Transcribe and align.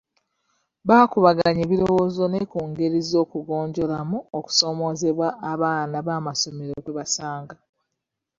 Baakubaganya 0.87 1.61
ebirowoozo 1.65 2.23
ne 2.27 2.41
ku 2.51 2.59
ngeri 2.69 2.99
z'okugonjoolamu 3.09 4.17
okusoomoozebwa 4.37 5.27
abaana 5.51 5.97
b'amasomero 6.05 6.77
kwe 6.83 6.93
basanga. 6.99 7.55